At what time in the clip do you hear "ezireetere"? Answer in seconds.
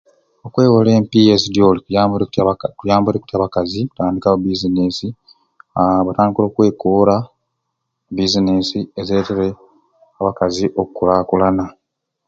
8.99-9.47